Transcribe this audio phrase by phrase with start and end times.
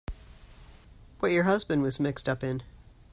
[1.19, 2.63] What your husband was mixed up in.